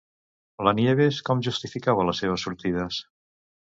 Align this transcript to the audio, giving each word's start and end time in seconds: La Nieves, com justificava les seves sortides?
La 0.67 0.73
Nieves, 0.79 1.21
com 1.29 1.45
justificava 1.51 2.09
les 2.11 2.25
seves 2.25 2.49
sortides? 2.49 3.05